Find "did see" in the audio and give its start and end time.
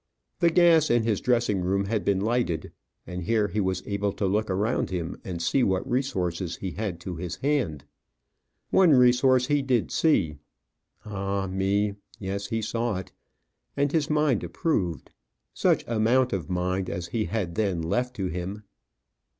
9.61-10.37